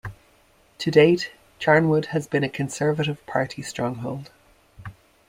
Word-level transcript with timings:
To 0.79 0.89
date 0.89 1.31
Charnwood 1.59 2.07
has 2.07 2.25
been 2.25 2.43
a 2.43 2.49
Conservative 2.49 3.23
Party 3.27 3.61
stronghold. 3.61 4.31